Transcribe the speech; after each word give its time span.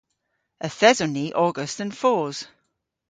Yth 0.65 0.83
eson 0.89 1.11
ni 1.15 1.25
ogas 1.45 1.73
dhe'n 1.77 1.93
fos. 1.99 2.37